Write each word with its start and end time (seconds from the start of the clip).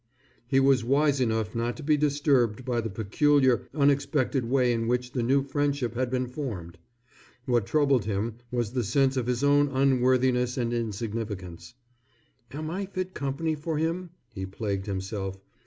He 0.47 0.59
was 0.59 0.83
wise 0.83 1.21
enough 1.21 1.53
not 1.53 1.77
to 1.77 1.83
be 1.83 1.95
disturbed 1.95 2.65
by 2.65 2.81
the 2.81 2.89
peculiar, 2.89 3.67
unexpected 3.75 4.45
way 4.45 4.73
in 4.73 4.87
which 4.87 5.11
the 5.11 5.21
new 5.21 5.43
friendship 5.43 5.93
had 5.93 6.09
been 6.09 6.25
formed. 6.25 6.79
What 7.45 7.67
troubled 7.67 8.05
him 8.05 8.37
was 8.51 8.73
the 8.73 8.83
sense 8.83 9.15
of 9.15 9.27
his 9.27 9.43
own 9.43 9.67
unworthiness 9.67 10.57
and 10.57 10.73
insignificance. 10.73 11.75
"Am 12.51 12.71
I 12.71 12.87
fit 12.87 13.13
company 13.13 13.53
for 13.53 13.77
him?" 13.77 14.09
he 14.33 14.47
plagued 14.47 14.87
himself. 14.87 15.39